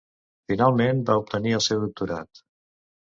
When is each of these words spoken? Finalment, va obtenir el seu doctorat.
Finalment, 0.53 1.03
va 1.09 1.19
obtenir 1.23 1.53
el 1.59 1.63
seu 1.69 1.85
doctorat. 1.87 2.47